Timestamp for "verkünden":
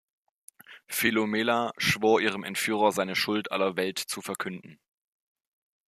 4.23-4.79